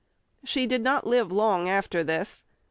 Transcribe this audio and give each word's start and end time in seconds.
She 0.43 0.65
did 0.65 0.81
not 0.81 1.05
live 1.05 1.31
long 1.31 1.69
after 1.69 2.03
this. 2.03 2.43